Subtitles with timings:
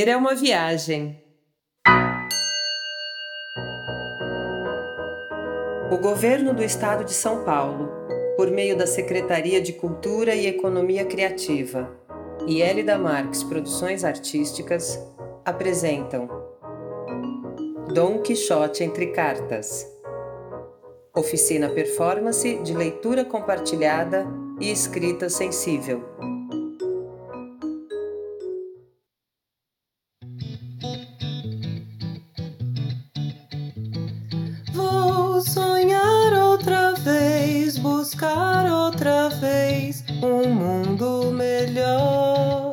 [0.00, 1.22] Viver é uma viagem.
[5.92, 7.90] O governo do estado de São Paulo,
[8.34, 11.94] por meio da Secretaria de Cultura e Economia Criativa
[12.46, 14.98] e Elida Marques Produções Artísticas,
[15.44, 16.30] apresentam
[17.92, 19.86] Dom Quixote entre Cartas.
[21.14, 24.26] Oficina Performance de leitura compartilhada
[24.58, 26.02] e escrita sensível.
[38.20, 42.72] Buscar outra vez um mundo melhor.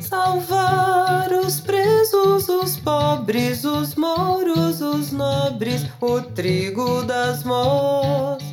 [0.00, 8.44] Salvar os presos, os pobres, os mouros, os nobres, o trigo das mós.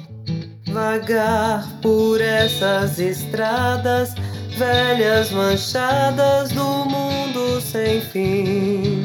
[0.70, 4.16] Vagar por essas estradas
[4.58, 9.01] velhas manchadas do mundo sem fim.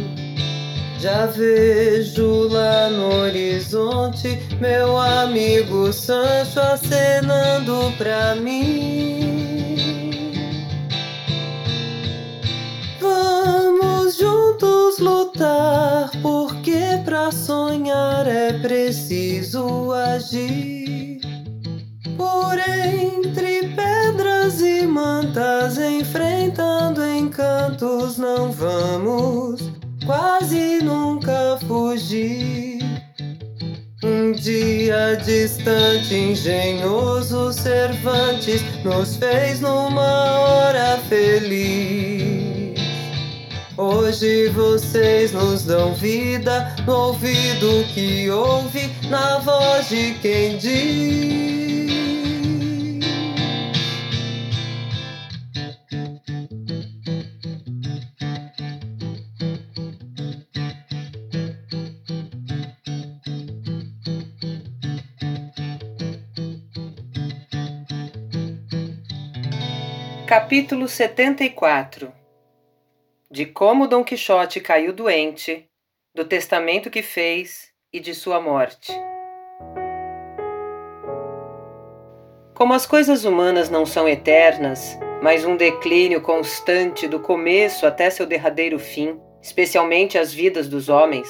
[1.07, 9.53] Já vejo lá no horizonte meu amigo Sancho acenando pra mim.
[13.01, 21.21] Vamos juntos lutar, porque pra sonhar é preciso agir.
[22.17, 29.66] Por entre pedras e mantas, enfrentando encantos, não vamos
[30.07, 32.79] quase nunca fugir.
[34.03, 42.77] Um dia distante, engenhoso Cervantes nos fez numa hora feliz.
[43.77, 51.56] Hoje vocês nos dão vida no ouvido que ouve, na voz de quem diz.
[70.27, 72.13] Capítulo 74
[73.31, 75.69] De como Dom Quixote caiu doente,
[76.13, 78.93] do testamento que fez e de sua morte.
[82.55, 88.27] Como as coisas humanas não são eternas, mas um declínio constante do começo até seu
[88.27, 91.29] derradeiro fim, especialmente as vidas dos homens,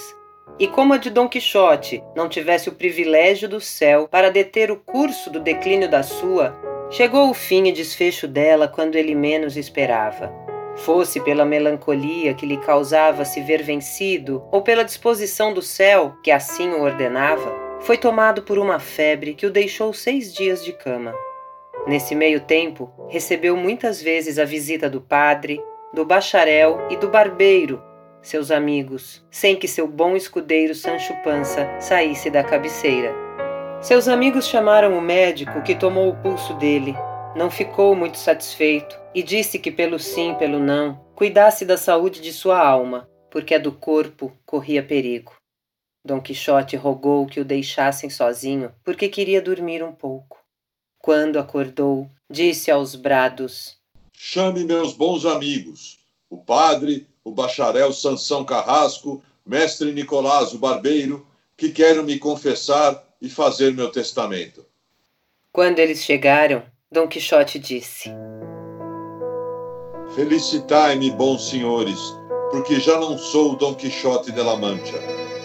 [0.58, 4.76] e como a de Dom Quixote não tivesse o privilégio do céu para deter o
[4.76, 6.58] curso do declínio da sua,
[6.88, 10.32] Chegou o fim e desfecho dela quando ele menos esperava.
[10.76, 16.30] Fosse pela melancolia que lhe causava se ver vencido, ou pela disposição do céu, que
[16.30, 21.14] assim o ordenava, foi tomado por uma febre que o deixou seis dias de cama.
[21.86, 25.60] Nesse meio tempo, recebeu muitas vezes a visita do padre,
[25.92, 27.82] do bacharel e do barbeiro,
[28.20, 33.25] seus amigos, sem que seu bom escudeiro Sancho Pança saísse da cabeceira.
[33.80, 36.94] Seus amigos chamaram o médico que tomou o pulso dele.
[37.36, 42.32] Não ficou muito satisfeito e disse que, pelo sim, pelo não, cuidasse da saúde de
[42.32, 45.34] sua alma, porque a do corpo corria perigo.
[46.04, 50.38] Dom Quixote rogou que o deixassem sozinho, porque queria dormir um pouco.
[50.98, 53.76] Quando acordou, disse aos brados:
[54.12, 55.98] Chame meus bons amigos,
[56.30, 61.26] o padre, o bacharel Sansão Carrasco, mestre Nicolás o barbeiro,
[61.56, 64.64] que quero me confessar e fazer meu testamento.
[65.52, 68.10] Quando eles chegaram, Dom Quixote disse:
[70.14, 71.98] Felicitai-me, bons senhores,
[72.50, 74.98] porque já não sou Dom Quixote de la Mancha,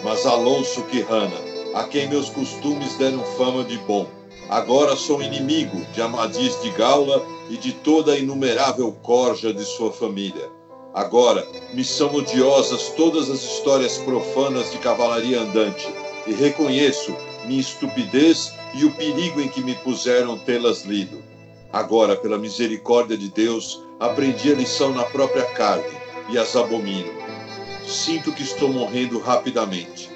[0.04, 1.36] mas Alonso Quijana,
[1.74, 4.06] a quem meus costumes deram fama de bom.
[4.48, 9.90] Agora sou inimigo de Amadis de Gaula e de toda a inumerável corja de sua
[9.92, 10.50] família.
[10.94, 15.88] Agora me são odiosas todas as histórias profanas de cavalaria andante,
[16.26, 21.22] e reconheço minha estupidez e o perigo em que me puseram tê-las lido.
[21.72, 25.96] Agora, pela misericórdia de Deus, aprendi a lição na própria carne
[26.28, 27.12] e as abomino.
[27.86, 30.10] Sinto que estou morrendo rapidamente.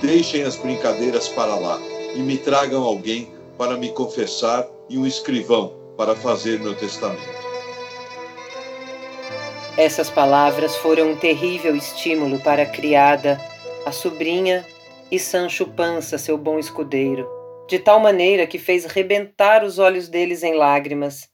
[0.00, 1.78] Deixem as brincadeiras para lá
[2.14, 7.42] e me tragam alguém para me confessar e um escrivão para fazer meu testamento.
[9.76, 13.40] Essas palavras foram um terrível estímulo para a criada,
[13.86, 14.66] a sobrinha
[15.12, 17.28] e Sancho Pança, seu bom escudeiro,
[17.68, 21.28] de tal maneira que fez rebentar os olhos deles em lágrimas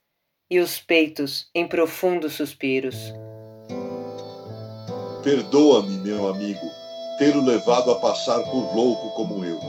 [0.50, 2.96] e os peitos em profundos suspiros.
[5.22, 6.66] Perdoa-me, meu amigo,
[7.20, 9.60] tê-lo levado a passar por louco como eu,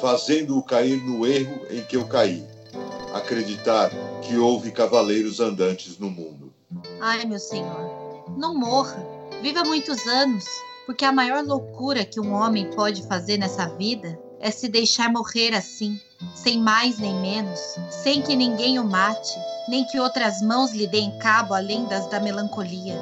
[0.00, 2.44] fazendo-o cair no erro em que eu caí,
[3.12, 3.90] acreditar
[4.22, 6.54] que houve cavaleiros andantes no mundo.
[7.00, 9.14] Ai, meu senhor, não morra
[9.44, 10.44] Viva muitos anos,
[10.86, 15.54] porque a maior loucura que um homem pode fazer nessa vida é se deixar morrer
[15.54, 15.98] assim,
[16.34, 17.60] sem mais nem menos,
[17.90, 19.34] sem que ninguém o mate,
[19.68, 23.00] nem que outras mãos lhe deem cabo além das da melancolia.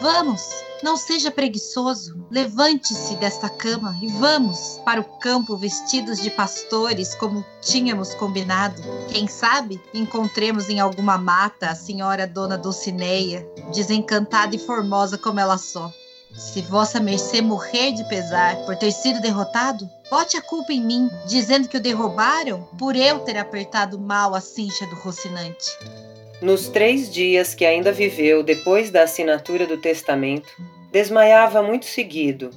[0.00, 0.48] Vamos,
[0.82, 7.44] não seja preguiçoso, levante-se desta cama e vamos para o campo vestidos de pastores, como
[7.60, 8.80] tínhamos combinado.
[9.10, 15.58] Quem sabe encontremos em alguma mata a senhora dona Dulcineia, desencantada e formosa como ela
[15.58, 15.92] só.
[16.40, 21.10] Se vossa mercê morrer de pesar por ter sido derrotado, bote a culpa em mim,
[21.26, 25.66] dizendo que o derrubaram por eu ter apertado mal a cincha do Rocinante.
[26.40, 30.48] Nos três dias que ainda viveu depois da assinatura do testamento,
[30.90, 32.48] desmaiava muito seguido.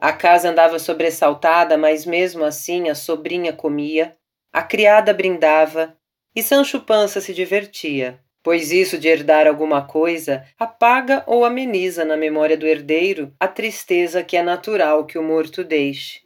[0.00, 4.16] A casa andava sobressaltada, mas mesmo assim a sobrinha comia,
[4.52, 5.96] a criada brindava
[6.34, 12.16] e Sancho Pança se divertia pois isso de herdar alguma coisa apaga ou ameniza na
[12.16, 16.20] memória do herdeiro a tristeza que é natural que o morto deixe.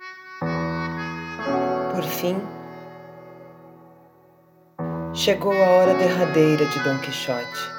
[1.95, 2.37] Por fim,
[5.13, 7.75] chegou a hora derradeira de Dom Quixote.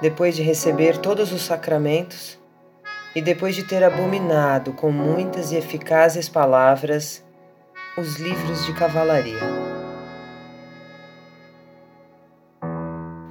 [0.00, 2.38] Depois de receber todos os sacramentos
[3.14, 7.24] e depois de ter abominado com muitas e eficazes palavras
[7.96, 9.63] os livros de cavalaria.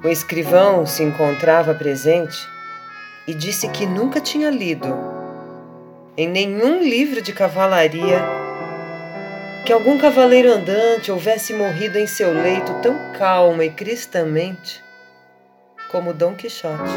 [0.04, 2.38] O escrivão se encontrava presente
[3.26, 4.94] e disse que nunca tinha lido
[6.18, 8.22] em nenhum livro de cavalaria
[9.66, 14.84] que algum cavaleiro andante houvesse morrido em seu leito tão calma e cristamente
[15.90, 16.92] como Dom Quixote,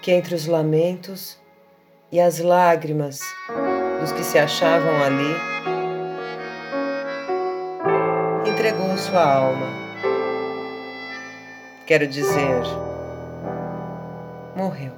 [0.00, 1.36] que entre os lamentos
[2.12, 3.18] e as lágrimas
[3.98, 5.34] dos que se achavam ali,
[8.48, 9.83] entregou sua alma
[11.86, 12.62] Quero dizer,
[14.56, 14.94] morreu.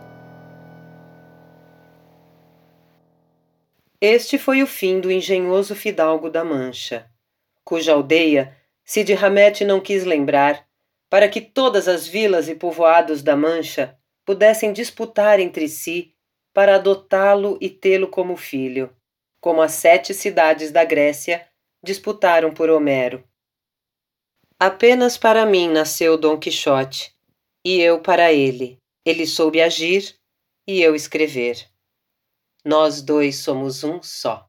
[4.00, 7.10] Este foi o fim do engenhoso fidalgo da Mancha,
[7.64, 10.64] cuja aldeia Cid Hamete não quis lembrar,
[11.10, 16.14] para que todas as vilas e povoados da Mancha pudessem disputar entre si
[16.54, 18.94] para adotá-lo e tê-lo como filho,
[19.40, 21.44] como as sete cidades da Grécia
[21.82, 23.24] disputaram por Homero.
[24.58, 27.14] Apenas para mim nasceu Dom Quixote,
[27.62, 28.78] e eu para ele.
[29.04, 30.18] Ele soube agir
[30.66, 31.70] e eu escrever.
[32.64, 34.48] Nós dois somos um só.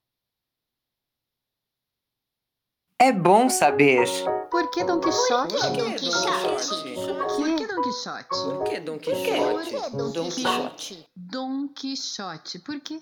[2.98, 4.08] É bom saber.
[4.50, 5.54] Por que Dom Quixote?
[5.54, 7.36] Por que Dom Quixote?
[7.36, 8.30] Por que Dom Quixote?
[8.30, 9.92] Por que Dom Quixote?
[9.98, 11.08] Dom Quixote.
[11.14, 12.60] Dom Quixote.
[12.60, 13.02] Por quê?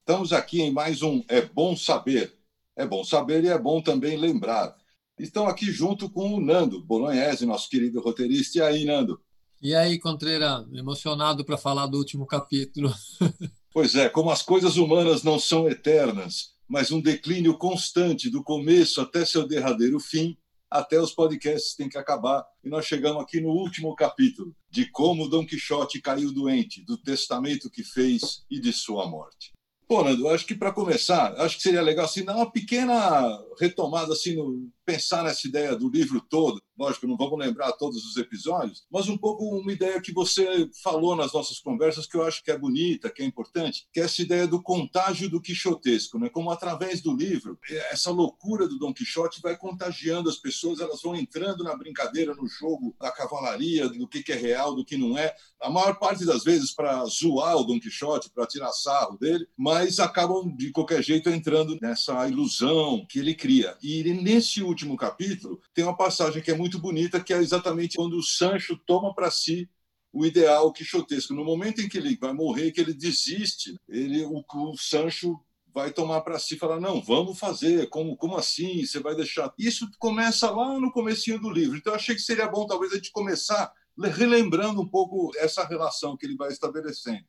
[0.00, 2.36] Estamos aqui em mais um É Bom Saber.
[2.76, 4.76] É bom saber e é bom também lembrar
[5.18, 8.58] estão aqui junto com o Nando Bolognese, nosso querido roteirista.
[8.58, 9.20] E aí, Nando?
[9.62, 12.92] E aí, Contreira, emocionado para falar do último capítulo.
[13.72, 19.00] pois é, como as coisas humanas não são eternas, mas um declínio constante do começo
[19.00, 20.36] até seu derradeiro fim,
[20.70, 22.44] até os podcasts têm que acabar.
[22.62, 27.70] E nós chegamos aqui no último capítulo, de como Dom Quixote caiu doente, do testamento
[27.70, 29.52] que fez e de sua morte.
[29.86, 34.12] Pô, Nando, acho que para começar, acho que seria legal assim, dar uma pequena retomada,
[34.14, 36.60] assim, no, pensar nessa ideia do livro todo.
[36.76, 41.14] Lógico, não vamos lembrar todos os episódios, mas um pouco uma ideia que você falou
[41.14, 44.22] nas nossas conversas que eu acho que é bonita, que é importante, que é essa
[44.22, 46.28] ideia do contágio do quixotesco, né?
[46.28, 47.58] Como através do livro,
[47.90, 52.48] essa loucura do Dom Quixote vai contagiando as pessoas, elas vão entrando na brincadeira, no
[52.48, 55.34] jogo da cavalaria, do que é real, do que não é.
[55.62, 59.84] A maior parte das vezes para zoar o Dom Quixote, para tirar sarro dele, mas
[59.84, 63.76] mas acabam de qualquer jeito entrando nessa ilusão que ele cria.
[63.82, 68.16] E nesse último capítulo tem uma passagem que é muito bonita, que é exatamente quando
[68.16, 69.68] o Sancho toma para si
[70.12, 71.34] o ideal quixotesco.
[71.34, 75.40] No momento em que ele vai morrer, que ele desiste, ele o, o Sancho
[75.74, 78.86] vai tomar para si e falar não, vamos fazer, como, como assim?
[78.86, 79.52] Você vai deixar?
[79.58, 81.76] Isso começa lá no comecinho do livro.
[81.76, 86.16] Então eu achei que seria bom talvez a gente começar relembrando um pouco essa relação
[86.16, 87.24] que ele vai estabelecendo.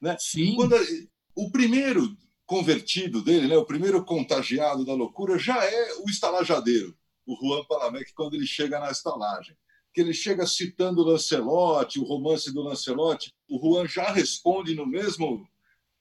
[0.00, 0.16] Né?
[0.18, 0.56] Sim.
[0.56, 0.76] Quando,
[1.34, 7.36] o primeiro convertido dele, né, o primeiro contagiado da loucura, já é o estalajadeiro, o
[7.36, 9.56] Juan Palamec, quando ele chega na estalagem.
[9.92, 15.48] Que ele chega citando Lancelote, o romance do Lancelote, o Juan já responde no mesmo,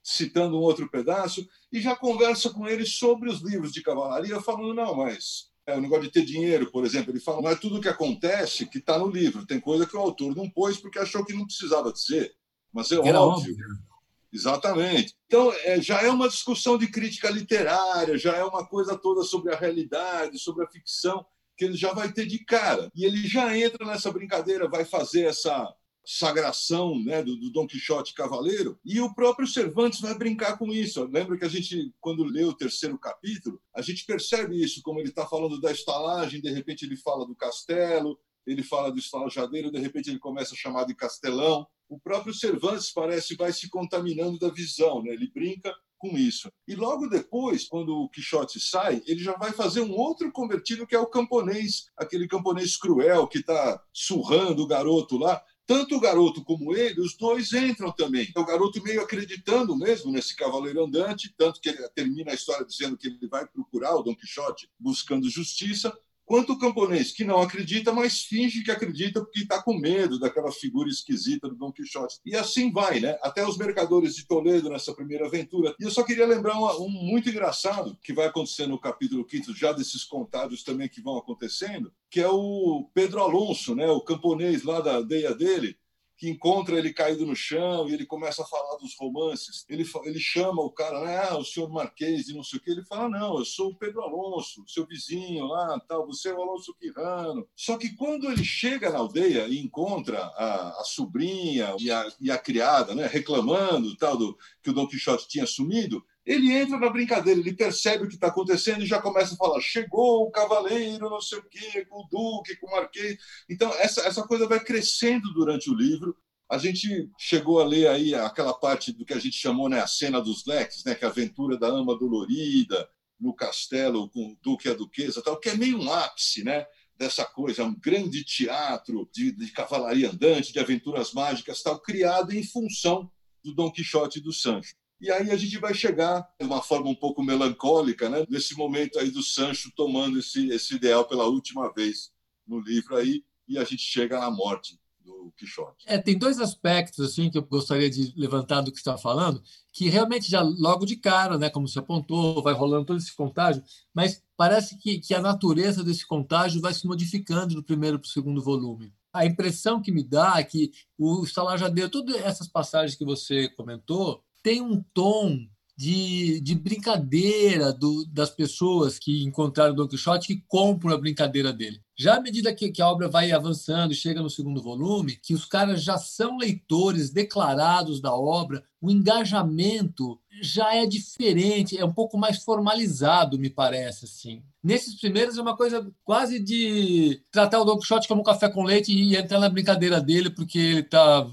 [0.03, 4.73] citando um outro pedaço, e já conversa com ele sobre os livros de cavalaria, falando:
[4.73, 7.81] não, mas é, o negócio de ter dinheiro, por exemplo, ele fala, não é tudo
[7.81, 11.25] que acontece que está no livro, tem coisa que o autor não pôs porque achou
[11.25, 12.35] que não precisava dizer.
[12.71, 13.53] Mas é Era óbvio.
[13.53, 13.94] óbvio.
[14.35, 15.15] Exatamente.
[15.27, 19.53] Então, é, já é uma discussão de crítica literária, já é uma coisa toda sobre
[19.53, 21.25] a realidade, sobre a ficção,
[21.57, 22.91] que ele já vai ter de cara.
[22.93, 25.73] E ele já entra nessa brincadeira, vai fazer essa
[26.05, 31.03] sagração né, do, do Dom Quixote cavaleiro, e o próprio Cervantes vai brincar com isso.
[31.05, 35.09] Lembra que a gente, quando lê o terceiro capítulo, a gente percebe isso, como ele
[35.09, 39.79] está falando da estalagem, de repente ele fala do castelo, ele fala do estalajadeiro, de
[39.79, 41.65] repente ele começa a chamar de castelão.
[41.89, 45.13] O próprio Cervantes parece vai se contaminando da visão, né?
[45.13, 46.51] ele brinca com isso.
[46.67, 50.95] E logo depois, quando o Quixote sai, ele já vai fazer um outro convertido que
[50.95, 55.41] é o camponês, aquele camponês cruel que está surrando o garoto lá.
[55.67, 58.31] Tanto o garoto como ele, os dois entram também.
[58.35, 62.63] É o garoto meio acreditando mesmo nesse cavaleiro andante, tanto que ele termina a história
[62.63, 65.91] dizendo que ele vai procurar o Dom Quixote buscando justiça
[66.25, 70.51] quanto o camponês que não acredita, mas finge que acredita porque está com medo daquela
[70.51, 72.19] figura esquisita do Dom Quixote.
[72.25, 73.17] E assim vai, né?
[73.21, 75.75] Até os mercadores de Toledo nessa primeira aventura.
[75.79, 79.53] E eu só queria lembrar um, um muito engraçado que vai acontecer no capítulo 5,
[79.53, 83.87] já desses contados também que vão acontecendo, que é o Pedro Alonso, né?
[83.89, 85.77] O camponês lá da aldeia dele,
[86.17, 89.65] que encontra ele caído no chão e ele começa a falar dos romances.
[89.67, 91.17] Ele, ele chama o cara, né?
[91.29, 92.71] ah, o senhor Marquês e não sei o que.
[92.71, 96.41] Ele fala: não, eu sou o Pedro Alonso, seu vizinho lá, tal, você é o
[96.41, 97.47] Alonso Quirano.
[97.55, 102.31] Só que quando ele chega na aldeia e encontra a, a sobrinha e a, e
[102.31, 106.89] a criada, né, reclamando tal do que o Dom Quixote tinha sumido, ele entra na
[106.89, 111.09] brincadeira, ele percebe o que está acontecendo e já começa a falar: chegou o cavaleiro,
[111.09, 113.17] não sei o quê, com o duque, com o marquês.
[113.47, 116.17] Então, essa, essa coisa vai crescendo durante o livro.
[116.49, 119.87] A gente chegou a ler aí aquela parte do que a gente chamou né, a
[119.87, 122.87] cena dos leques, né, que é a aventura da ama dolorida
[123.19, 126.65] no castelo com o duque e a duquesa, tal, que é meio um ápice né,
[126.97, 132.43] dessa coisa, um grande teatro de, de cavalaria andante, de aventuras mágicas, tal, criado em
[132.43, 133.11] função
[133.43, 134.75] do Dom Quixote e do Sancho.
[134.99, 138.97] E aí a gente vai chegar de uma forma um pouco melancólica, né, nesse momento
[138.97, 142.11] aí do Sancho tomando esse, esse ideal pela última vez
[142.47, 145.85] no livro aí, e a gente chega na morte do Quixote.
[145.85, 149.87] É, tem dois aspectos assim que eu gostaria de levantar do que está falando, que
[149.87, 154.23] realmente já logo de cara, né, como você apontou, vai rolando todo esse contágio, mas
[154.35, 158.41] parece que, que a natureza desse contágio vai se modificando do primeiro para o segundo
[158.41, 158.93] volume.
[159.13, 164.24] A impressão que me dá é que o estalajadeiro, todas essas passagens que você comentou,
[164.45, 165.39] tem um tom
[165.75, 171.51] de, de brincadeira do, das pessoas que encontraram o Don Quixote que compram a brincadeira
[171.51, 171.81] dele.
[171.97, 175.33] Já à medida que, que, a obra vai avançando e chega no segundo volume, que
[175.33, 181.93] os caras já são leitores declarados da obra, o engajamento já é diferente, é um
[181.93, 184.43] pouco mais formalizado, me parece assim.
[184.63, 188.63] Nesses primeiros é uma coisa quase de tratar o Don Quixote como um café com
[188.63, 191.27] leite e entrar na brincadeira dele porque ele está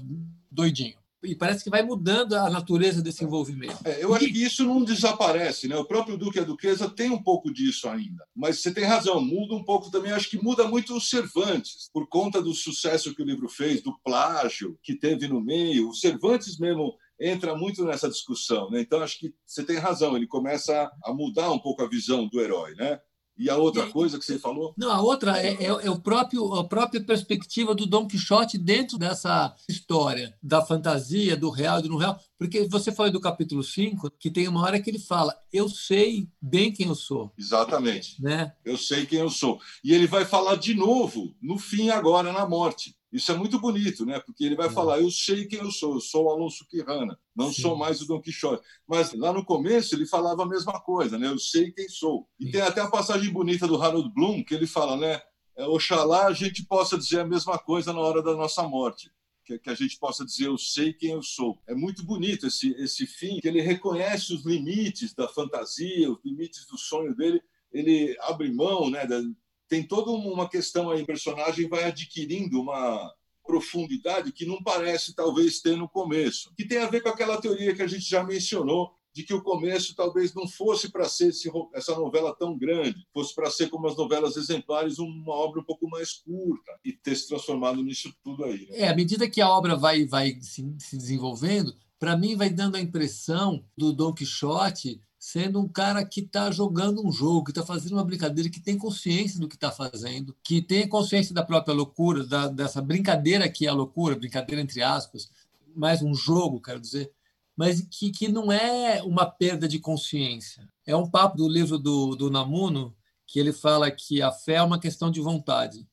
[0.51, 3.77] doidinho e parece que vai mudando a natureza desse envolvimento.
[3.85, 5.77] É, eu acho que isso não desaparece, né?
[5.77, 8.25] O próprio Duque e a Duquesa tem um pouco disso ainda.
[8.35, 10.11] Mas você tem razão, muda um pouco também.
[10.11, 13.97] Acho que muda muito os Cervantes, por conta do sucesso que o livro fez, do
[14.03, 15.89] plágio que teve no meio.
[15.89, 18.81] O Cervantes mesmo entra muito nessa discussão, né?
[18.81, 20.15] Então acho que você tem razão.
[20.15, 22.99] Ele começa a mudar um pouco a visão do herói, né?
[23.37, 24.73] E a outra coisa que você falou?
[24.77, 28.97] Não, a outra é, é, é, o próprio, a própria perspectiva do Dom Quixote dentro
[28.97, 32.19] dessa história da fantasia, do real e do não real.
[32.37, 36.27] Porque você falou do capítulo 5, que tem uma hora que ele fala: Eu sei
[36.41, 37.31] bem quem eu sou.
[37.37, 38.21] Exatamente.
[38.21, 38.53] Né?
[38.63, 39.59] Eu sei quem eu sou.
[39.83, 42.95] E ele vai falar de novo, no fim, agora, na morte.
[43.13, 44.19] Isso é muito bonito, né?
[44.19, 44.71] Porque ele vai é.
[44.71, 47.61] falar: eu sei quem eu sou, eu sou o Alonso Quirrana, não Sim.
[47.61, 48.65] sou mais o Dom Quixote.
[48.87, 51.27] Mas lá no começo ele falava a mesma coisa, né?
[51.27, 52.27] Eu sei quem sou.
[52.39, 52.51] E Sim.
[52.51, 55.21] tem até a passagem bonita do Harold Bloom que ele fala, né?
[55.55, 59.11] É, Oxalá a gente possa dizer a mesma coisa na hora da nossa morte.
[59.45, 61.61] Que, que a gente possa dizer eu sei quem eu sou.
[61.67, 66.65] É muito bonito esse, esse fim, que ele reconhece os limites da fantasia, os limites
[66.65, 67.41] do sonho dele,
[67.71, 69.05] ele abre mão né,
[69.73, 73.11] tem toda uma questão aí, o personagem vai adquirindo uma
[73.43, 77.73] profundidade que não parece talvez ter no começo, que tem a ver com aquela teoria
[77.73, 81.51] que a gente já mencionou de que o começo talvez não fosse para ser esse,
[81.73, 85.89] essa novela tão grande, fosse para ser como as novelas exemplares, uma obra um pouco
[85.89, 88.67] mais curta e ter se transformado nisso tudo aí.
[88.69, 88.77] Né?
[88.77, 92.75] É, à medida que a obra vai, vai se, se desenvolvendo, para mim vai dando
[92.75, 97.65] a impressão do Dom Quixote sendo um cara que está jogando um jogo, que está
[97.65, 101.73] fazendo uma brincadeira, que tem consciência do que está fazendo, que tem consciência da própria
[101.73, 105.31] loucura, da, dessa brincadeira que é a loucura, brincadeira entre aspas,
[105.73, 107.09] mais um jogo, quero dizer,
[107.55, 110.67] mas que, que não é uma perda de consciência.
[110.85, 112.93] É um papo do livro do, do Namuno,
[113.25, 115.87] que ele fala que a fé é uma questão de vontade.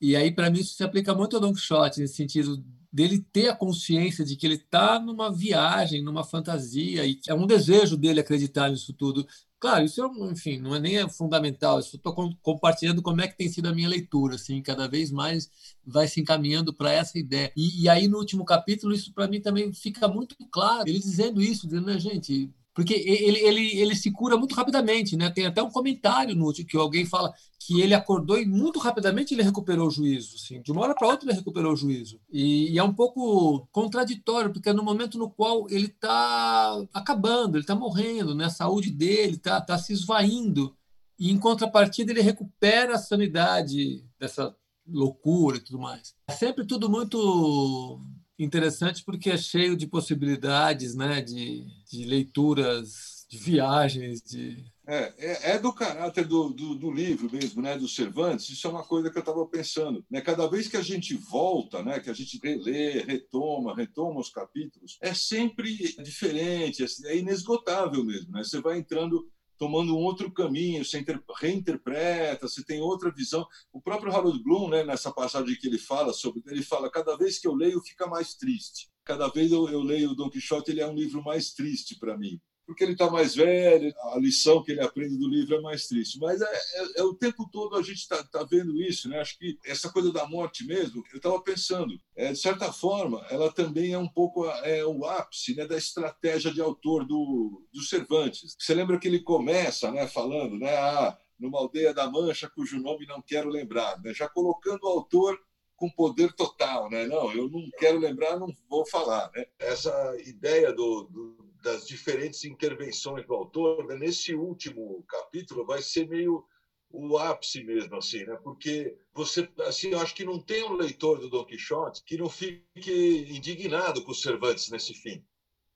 [0.00, 3.48] E aí, para mim, isso se aplica muito ao Don Quixote, nesse sentido dele ter
[3.48, 8.20] a consciência de que ele está numa viagem, numa fantasia, e é um desejo dele
[8.20, 9.26] acreditar nisso tudo.
[9.60, 11.74] Claro, isso, é, enfim, não é nem é fundamental.
[11.76, 15.50] Eu estou compartilhando como é que tem sido a minha leitura, assim, cada vez mais
[15.84, 17.52] vai se encaminhando para essa ideia.
[17.54, 20.88] E, e, aí no último capítulo isso para mim também fica muito claro.
[20.88, 25.28] Ele dizendo isso, dizendo, né, gente, porque ele, ele, ele se cura muito rapidamente, né?
[25.28, 29.42] Tem até um comentário no que alguém fala que ele acordou e muito rapidamente ele
[29.42, 32.18] recuperou o juízo, assim, de uma hora para outra ele recuperou o juízo.
[32.32, 37.56] E, e, é um pouco contraditório, porque é no momento no qual ele está acabando,
[37.56, 38.46] ele está morrendo, né?
[38.46, 40.74] A saúde dele está tá se esvaindo.
[41.18, 44.56] E em contrapartida ele recupera a sanidade dessa
[44.88, 46.14] loucura e tudo mais.
[46.28, 48.00] É sempre tudo muito
[48.42, 51.20] interessante porque é cheio de possibilidades, né?
[51.20, 57.30] De, de leituras, de viagens, de é, é, é, do caráter do, do, do, livro
[57.30, 58.48] mesmo, né, do Cervantes.
[58.48, 60.04] Isso é uma coisa que eu estava pensando.
[60.10, 60.20] Né?
[60.20, 64.98] Cada vez que a gente volta, né, que a gente relê, retoma, retoma os capítulos,
[65.00, 68.32] é sempre diferente, é inesgotável mesmo.
[68.32, 68.42] Né?
[68.42, 71.04] Você vai entrando tomando um outro caminho, você
[71.38, 73.46] reinterpreta, você tem outra visão.
[73.70, 77.38] O próprio Harold Bloom, né, nessa passagem que ele fala sobre, ele fala cada vez
[77.38, 78.88] que eu leio fica mais triste.
[79.04, 82.16] Cada vez eu, eu leio o Don Quixote, ele é um livro mais triste para
[82.16, 82.40] mim
[82.70, 86.20] porque ele está mais velho, a lição que ele aprende do livro é mais triste.
[86.20, 89.20] Mas é, é, é o tempo todo a gente está tá vendo isso, né?
[89.20, 93.52] Acho que essa coisa da morte mesmo, eu estava pensando, é, de certa forma, ela
[93.52, 98.54] também é um pouco é, o ápice né, da estratégia de autor do, do Cervantes.
[98.56, 100.72] Você lembra que ele começa né, falando, né?
[100.78, 104.14] Ah, numa aldeia da Mancha cujo nome não quero lembrar, né?
[104.14, 105.36] já colocando o autor
[105.74, 107.06] com poder total, né?
[107.06, 109.46] Não, eu não quero lembrar, não vou falar, né?
[109.58, 113.96] Essa ideia do, do das diferentes intervenções do autor, né?
[113.96, 116.44] nesse último capítulo vai ser meio
[116.92, 118.36] o ápice mesmo, assim, né?
[118.42, 122.28] Porque você, assim, eu acho que não tem um leitor do Don Quixote que não
[122.28, 125.24] fique indignado com os Cervantes nesse fim.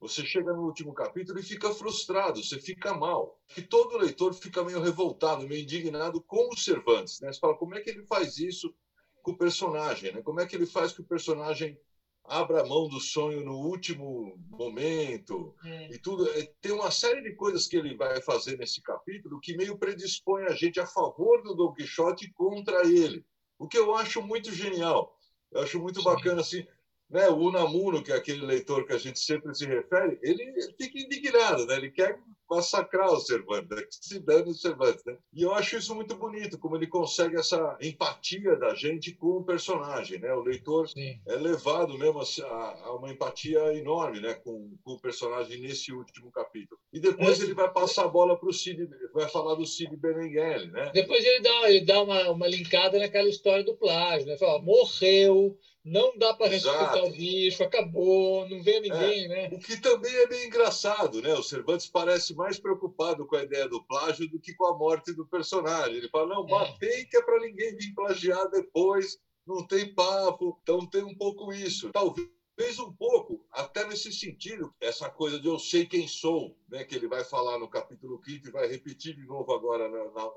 [0.01, 3.41] Você chega no último capítulo e fica frustrado, você fica mal.
[3.49, 7.33] Que todo leitor fica meio revoltado, meio indignado com os Cervantes, né?
[7.33, 8.75] Você fala, como é que ele faz isso
[9.23, 10.21] com o personagem, né?
[10.21, 11.79] Como é que ele faz que o personagem
[12.25, 15.95] abra mão do sonho no último momento é.
[15.95, 16.29] e tudo.
[16.31, 20.45] É, tem uma série de coisas que ele vai fazer nesse capítulo que meio predispõe
[20.45, 23.25] a gente a favor do Don Quixote contra ele,
[23.59, 25.17] o que eu acho muito genial.
[25.53, 26.05] Eu acho muito Sim.
[26.05, 26.67] bacana assim.
[27.09, 30.99] Né, o Unamuno, que é aquele leitor que a gente sempre se refere, ele fica
[30.99, 31.77] indignado, né?
[31.77, 32.19] ele quer
[32.51, 33.83] massacrar o Cervantes, né?
[33.91, 35.05] se dane o Cervantes.
[35.05, 35.17] Né?
[35.33, 39.45] E eu acho isso muito bonito, como ele consegue essa empatia da gente com o
[39.45, 40.19] personagem.
[40.19, 40.33] Né?
[40.33, 41.21] O leitor Sim.
[41.27, 44.35] é levado mesmo a, a, uma empatia enorme né?
[44.35, 46.81] com, com, o personagem nesse último capítulo.
[46.93, 50.71] E depois ele vai passar a bola para o Cid, vai falar do Cid Benengeli.
[50.71, 50.91] Né?
[50.95, 54.27] Depois ele dá, ele dá uma, uma linkada naquela história do plágio.
[54.27, 54.37] Né?
[54.37, 59.51] Fala, morreu não dá para ressuscitar o bicho, acabou, não vê ninguém, é, né?
[59.53, 61.35] O que também é bem engraçado, né?
[61.35, 65.13] O Cervantes parece mais preocupado com a ideia do plágio do que com a morte
[65.13, 65.97] do personagem.
[65.97, 66.51] Ele fala, não, é.
[66.51, 70.59] matei que é para ninguém vir plagiar depois, não tem papo.
[70.63, 71.91] Então tem um pouco isso.
[71.93, 72.31] Talvez
[72.79, 76.85] um pouco, até nesse sentido, essa coisa de eu sei quem sou, né?
[76.85, 80.31] Que ele vai falar no capítulo 5 e vai repetir de novo agora na, na,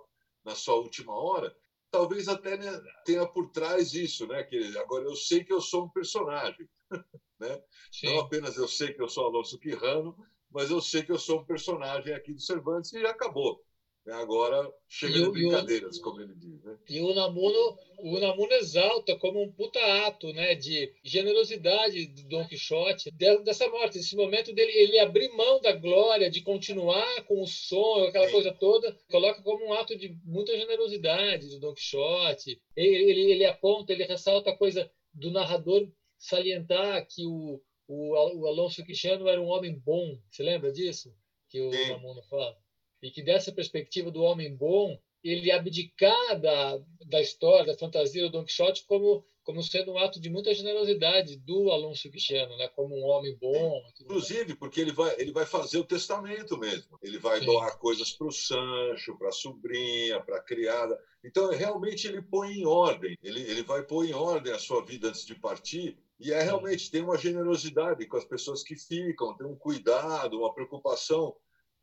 [0.43, 1.55] na sua última hora
[1.91, 4.43] talvez até né, tenha por trás isso, né?
[4.43, 6.67] Que agora eu sei que eu sou um personagem,
[7.39, 7.61] né?
[8.03, 10.15] Não apenas eu sei que eu sou Alonso Quirrano,
[10.49, 13.66] mas eu sei que eu sou um personagem aqui do Cervantes e acabou.
[14.07, 14.13] Né?
[14.13, 16.63] Agora chega de brincadeiras, o, como ele diz.
[16.63, 16.77] Né?
[16.89, 22.47] E o Unamuno, o Unamuno exalta como um puta ato né, de generosidade do Dom
[22.47, 27.47] Quixote, dessa morte, desse momento dele ele abrir mão da glória, de continuar com o
[27.47, 28.31] sonho, aquela Sim.
[28.31, 32.61] coisa toda, coloca como um ato de muita generosidade do Dom Quixote.
[32.77, 35.85] Ele, ele, ele aponta, ele ressalta a coisa do narrador
[36.17, 40.17] salientar que o, o, o Alonso Quixano era um homem bom.
[40.31, 41.13] Você lembra disso?
[41.49, 42.55] Que o Unamuno fala?
[43.01, 48.31] E que dessa perspectiva do homem bom ele abdicar da, da história, da fantasia do
[48.31, 52.67] Don Quixote como como sendo um ato de muita generosidade do Alonso Cristiano, né?
[52.75, 53.81] Como um homem bom.
[54.01, 56.99] Inclusive, porque ele vai, ele vai fazer o testamento mesmo.
[57.01, 57.45] Ele vai Sim.
[57.45, 60.99] doar coisas para o Sancho, para a sobrinha, para a criada.
[61.23, 63.17] Então, realmente, ele põe em ordem.
[63.23, 65.97] Ele, ele vai pôr em ordem a sua vida antes de partir.
[66.19, 70.53] E é realmente tem uma generosidade com as pessoas que ficam, tem um cuidado, uma
[70.53, 71.33] preocupação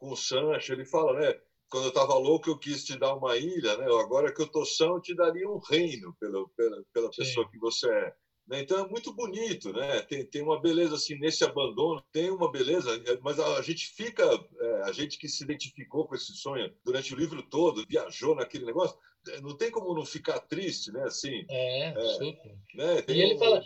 [0.05, 1.35] com o Sancho, ele fala, né?
[1.71, 3.87] Quando eu estava louco, eu quis te dar uma ilha, né?
[3.87, 7.59] Agora que eu estou são, eu te daria um reino pela, pela, pela pessoa que
[7.59, 8.15] você é.
[8.47, 8.61] Né?
[8.61, 10.03] Então é muito bonito, né?
[10.03, 12.91] Tem, tem uma beleza assim nesse abandono, tem uma beleza,
[13.23, 14.23] mas a, gente fica,
[14.61, 18.67] é, a gente que se identificou com esse sonho durante o livro todo, viajou naquele
[18.67, 18.99] negócio,
[19.43, 21.05] não tem como não ficar triste, né?
[21.05, 22.59] Assim, é, é super.
[22.75, 23.05] Né?
[23.09, 23.63] e ele um, fala,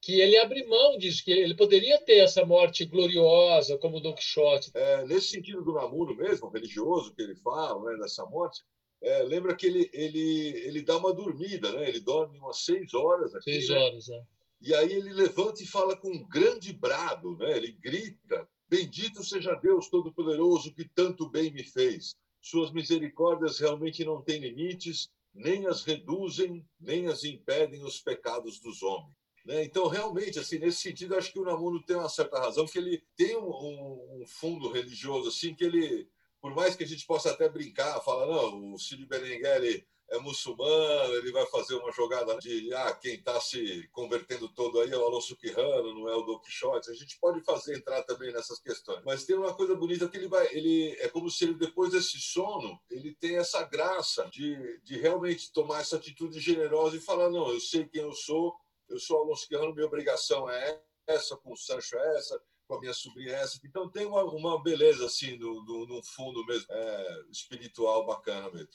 [0.00, 4.70] que ele abre mão disso, que ele poderia ter essa morte gloriosa, como Don Quixote.
[4.74, 8.62] É, nesse sentido do Namuno mesmo, religioso, que ele fala, né, dessa morte,
[9.02, 11.88] é, lembra que ele, ele, ele dá uma dormida, né?
[11.88, 13.34] ele dorme umas seis horas.
[13.34, 13.76] Aqui, seis né?
[13.76, 14.22] horas, é.
[14.60, 17.56] E aí ele levanta e fala com um grande brado, né?
[17.56, 22.14] ele grita, Bendito seja Deus Todo-Poderoso que tanto bem me fez.
[22.40, 28.82] Suas misericórdias realmente não têm limites, nem as reduzem, nem as impedem os pecados dos
[28.82, 29.16] homens.
[29.48, 29.64] Né?
[29.64, 33.02] Então, realmente, assim, nesse sentido, acho que o Namuno tem uma certa razão, que ele
[33.16, 36.06] tem um, um, um, fundo religioso, assim, que ele,
[36.38, 41.14] por mais que a gente possa até brincar, falar, não, o Cid Berenguer é muçulmano,
[41.14, 45.04] ele vai fazer uma jogada de ah, quem está se convertendo todo aí é o
[45.04, 46.90] Alonso Quirrano, não é o Don Quixote.
[46.90, 49.02] A gente pode fazer entrar também nessas questões.
[49.04, 52.18] Mas tem uma coisa bonita que ele vai, ele é como se ele depois desse
[52.20, 57.50] sono, ele tem essa graça de, de realmente tomar essa atitude generosa e falar não,
[57.50, 58.54] eu sei quem eu sou,
[58.88, 62.80] eu sou Alonso Quirrano, minha obrigação é essa, com o Sancho é essa, com a
[62.80, 63.58] minha sobrinha é essa.
[63.64, 68.68] Então tem uma, uma beleza assim no, no, no fundo mesmo, é, espiritual bacana mesmo.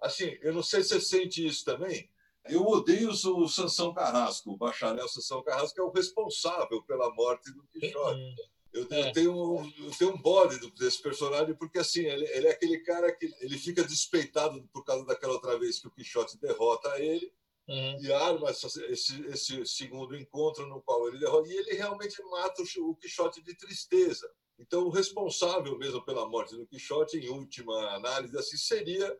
[0.00, 2.10] Assim, eu não sei se você sente isso também.
[2.46, 7.52] Eu odeio o Sansão Carrasco, o bacharel Sansão Carrasco, que é o responsável pela morte
[7.52, 8.20] do Quixote.
[8.20, 8.34] Uhum.
[8.72, 9.08] Eu, é.
[9.08, 13.12] eu, tenho, eu tenho um bode desse personagem, porque assim, ele, ele, é aquele cara
[13.12, 17.32] que ele fica despeitado por causa daquela outra vez que o Quixote derrota ele
[17.68, 18.02] uhum.
[18.02, 22.62] e arma essa, esse, esse segundo encontro no qual ele derrota, e ele realmente mata
[22.62, 24.30] o, o Quixote de tristeza.
[24.58, 29.18] Então, o responsável mesmo pela morte do Quixote, em última análise, assim, seria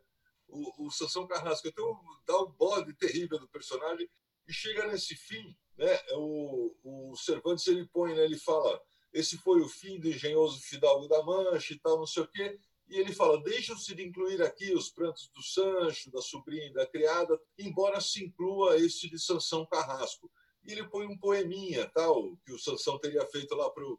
[0.48, 1.66] o, o Sansão Carrasco.
[1.66, 4.09] Então, dá um bode terrível do personagem
[4.46, 5.98] e chega nesse fim, né?
[6.12, 8.24] O, o Cervantes ele põe, né?
[8.24, 8.81] Ele fala:
[9.12, 12.59] esse foi o fim do engenhoso fidalgo da Mancha e tal, não sei o quê.
[12.92, 17.40] E ele fala: deixam-se de incluir aqui os prantos do Sancho, da sobrinha da criada,
[17.59, 20.31] embora se inclua este de Sansão Carrasco.
[20.62, 23.98] E ele põe um poeminha, tal, que o Sansão teria feito lá para o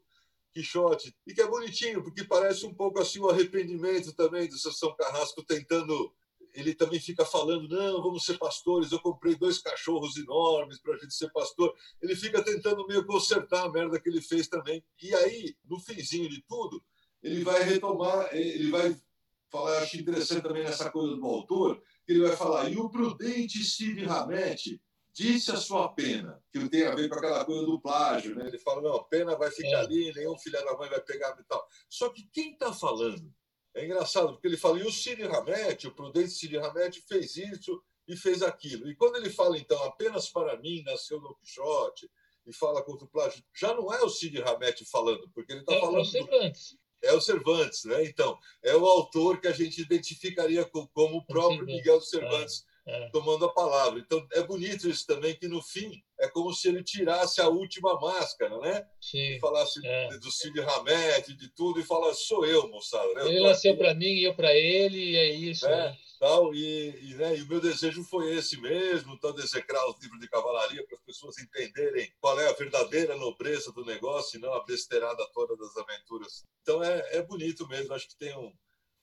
[0.51, 4.95] Quixote, e que é bonitinho, porque parece um pouco assim o arrependimento também do Sansão
[4.95, 6.13] Carrasco tentando
[6.53, 8.91] ele também fica falando: não, vamos ser pastores.
[8.91, 11.75] Eu comprei dois cachorros enormes para a gente ser pastor.
[11.99, 14.84] Ele fica tentando meio consertar a merda que ele fez também.
[15.01, 16.84] E aí, no finzinho de tudo,
[17.24, 18.96] ele vai retomar, ele vai
[19.50, 19.78] falar.
[19.78, 23.64] Eu acho interessante também nessa coisa do autor, que ele vai falar: e o prudente
[23.64, 24.82] Cid Ramete
[25.14, 28.48] disse a sua pena, que tem a ver com aquela coisa do plágio, né?
[28.48, 29.76] Ele fala: não, a pena vai ficar é.
[29.76, 31.66] ali, nenhum filho da mãe vai pegar e tal.
[31.90, 33.34] Só que quem está falando?
[33.76, 37.82] É engraçado, porque ele fala, e o Cid Hamet, o prudente Cid Hamet, fez isso
[38.08, 38.88] e fez aquilo.
[38.88, 42.08] E quando ele fala, então, apenas para mim nasceu Don Quixote,
[42.46, 45.74] e fala contra o plágio, já não é o Cid Hamet falando, porque ele está
[45.74, 46.04] é, falando.
[46.04, 46.78] Do...
[47.04, 48.06] É o Cervantes, né?
[48.06, 52.66] Então, é o autor que a gente identificaria como o próprio Miguel Cervantes.
[52.86, 54.00] É tomando a palavra.
[54.00, 58.00] Então é bonito isso também, que no fim é como se ele tirasse a última
[58.00, 58.86] máscara, né?
[59.02, 59.36] Sim.
[59.36, 60.10] E falasse é.
[60.17, 63.13] do Cid Hamed, de tudo, e fala, sou eu, moçada.
[63.13, 63.28] Né?
[63.28, 65.65] Ele nasceu para mim e eu para ele, e é isso.
[65.65, 65.98] É, né?
[66.19, 70.22] Tal, e, e, né, e o meu desejo foi esse mesmo, então desecrar os livros
[70.22, 74.54] de cavalaria para as pessoas entenderem qual é a verdadeira nobreza do negócio e não
[74.54, 76.46] a besteirada toda das aventuras.
[76.62, 78.54] Então é, é bonito mesmo, acho que tem um,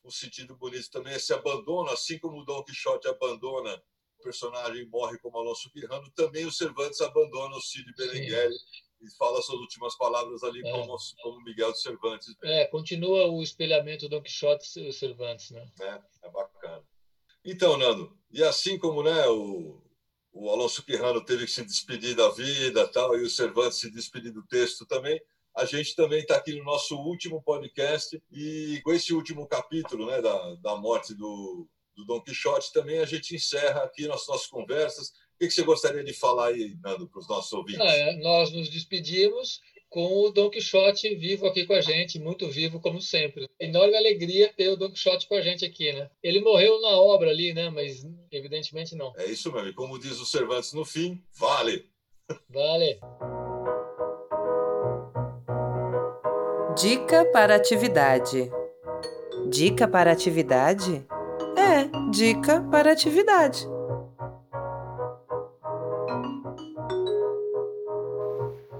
[0.05, 3.83] um sentido bonito também, esse abandono, assim como o Dom Quixote abandona
[4.19, 8.51] o personagem morre como Alonso Quirrano, também o Cervantes abandona o Cid Berenguer
[9.01, 10.71] e fala suas últimas palavras ali é.
[10.71, 12.35] como, como Miguel de Cervantes.
[12.43, 15.67] É, continua o espelhamento do Dom Quixote e Cervantes, né?
[15.81, 16.85] É, é bacana.
[17.45, 19.83] Então, Nando, e assim como né, o,
[20.33, 24.33] o Alonso Quirrano teve que se despedir da vida tal, e o Cervantes se despedir
[24.33, 25.21] do texto também,
[25.57, 30.21] a gente também está aqui no nosso último podcast e com esse último capítulo né,
[30.23, 35.09] da, da morte do, do Dom Quixote também a gente encerra aqui nas nossas conversas.
[35.09, 37.81] O que, você gostaria de falar aí, Nando, para os nossos ouvintes?
[37.81, 42.79] É, nós nos despedimos com o Dom Quixote vivo aqui com a gente, muito vivo
[42.79, 43.49] como sempre.
[43.59, 46.09] Enorme alegria ter o Dom Quixote com a gente aqui, né?
[46.23, 47.71] Ele morreu na obra ali, né?
[47.71, 49.13] Mas evidentemente não.
[49.17, 49.69] É isso mesmo.
[49.69, 51.87] E como diz o Cervantes no fim, vale.
[52.49, 53.01] Vale.
[56.77, 58.51] Dica para atividade.
[59.49, 61.05] Dica para atividade?
[61.57, 63.69] É, dica para atividade.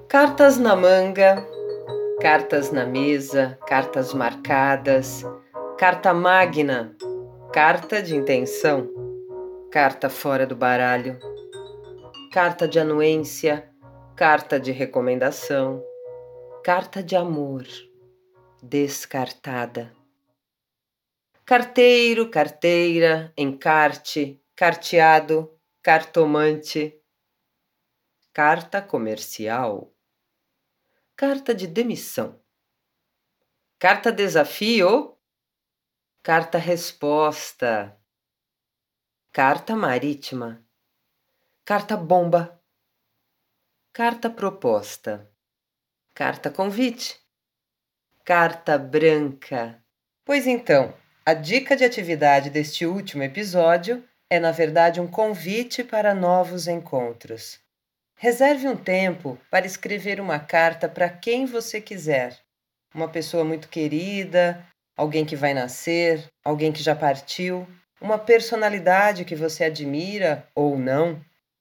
[0.09, 1.45] Cartas na manga,
[2.21, 5.25] cartas na mesa, cartas marcadas,
[5.77, 6.97] carta magna,
[7.53, 8.89] carta de intenção,
[9.71, 11.19] carta fora do baralho,
[12.33, 13.69] carta de anuência,
[14.15, 15.83] carta de recomendação,
[16.63, 17.67] carta de amor
[18.63, 19.97] descartada.
[21.43, 27.01] Carteiro, carteira, encarte, carteado, cartomante.
[28.33, 29.93] carta comercial,
[31.17, 32.41] carta de demissão,
[33.79, 35.19] carta desafio,
[36.23, 37.99] carta resposta,
[39.33, 40.65] carta marítima,
[41.65, 42.63] carta bomba,
[43.93, 45.30] carta proposta,
[46.21, 47.17] carta convite,
[48.27, 49.83] carta branca.
[50.23, 50.93] Pois então,
[51.25, 57.59] a dica de atividade deste último episódio é, na verdade, um convite para novos encontros.
[58.17, 62.39] Reserve um tempo para escrever uma carta para quem você quiser.
[62.95, 64.63] Uma pessoa muito querida,
[64.95, 67.67] alguém que vai nascer, alguém que já partiu,
[67.99, 71.19] uma personalidade que você admira ou não,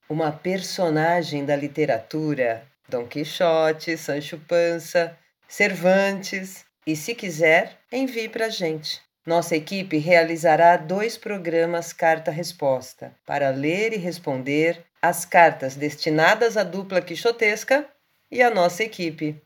[0.09, 5.15] uma personagem da literatura, Dom Quixote, Sancho Panza,
[5.47, 8.99] Cervantes, e se quiser, envie para a gente.
[9.25, 16.99] Nossa equipe realizará dois programas carta-resposta para ler e responder as cartas destinadas à dupla
[16.99, 17.87] quixotesca
[18.31, 19.39] e à nossa equipe.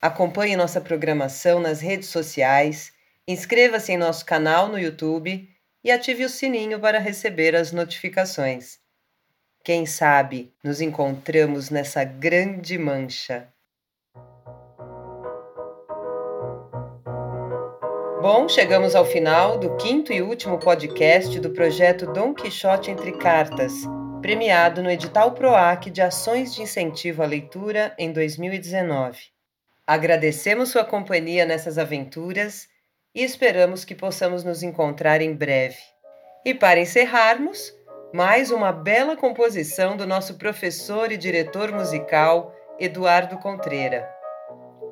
[0.00, 2.92] Acompanhe nossa programação nas redes sociais,
[3.28, 5.46] inscreva-se em nosso canal no YouTube
[5.84, 8.78] e ative o sininho para receber as notificações.
[9.66, 13.48] Quem sabe nos encontramos nessa grande mancha.
[18.22, 23.72] Bom, chegamos ao final do quinto e último podcast do projeto Dom Quixote entre Cartas,
[24.22, 29.18] premiado no edital PROAC de Ações de Incentivo à Leitura em 2019.
[29.84, 32.68] Agradecemos sua companhia nessas aventuras
[33.12, 35.78] e esperamos que possamos nos encontrar em breve.
[36.44, 37.75] E para encerrarmos,
[38.12, 44.08] mais uma bela composição do nosso professor e diretor musical Eduardo Contreira.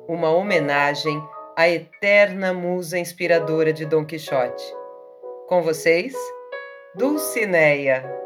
[0.07, 1.21] Uma homenagem
[1.55, 4.63] a eterna musa inspiradora de Dom Quixote.
[5.47, 6.13] Com vocês,
[6.93, 8.24] Dulcineia.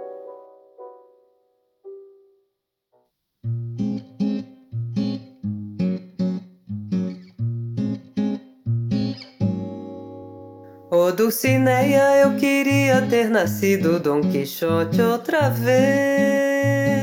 [11.12, 17.00] Dulcineia, eu queria ter nascido Dom Quixote outra vez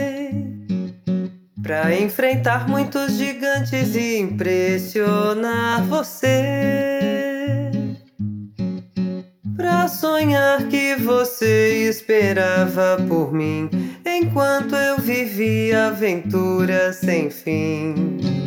[1.67, 7.73] Pra enfrentar muitos gigantes e impressionar você.
[9.57, 13.69] Pra sonhar que você esperava por mim,
[14.07, 18.46] enquanto eu vivia aventuras sem fim.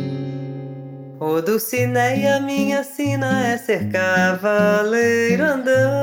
[1.20, 6.00] Ô Dulcineia, minha sina é ser cavaleiro andante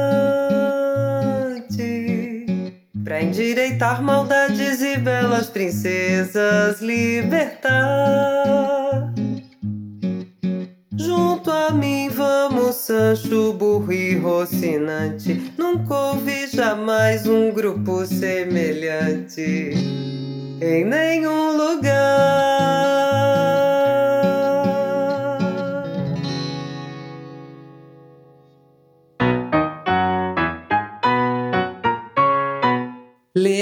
[3.04, 7.72] Pra endireitar maldades e belas princesas libertar.
[10.96, 15.52] Junto a mim vamos, Sancho, burro e Rocinante.
[15.58, 19.72] Nunca ouvi jamais um grupo semelhante
[20.62, 22.78] em nenhum lugar.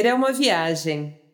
[0.07, 1.24] É uma viagem.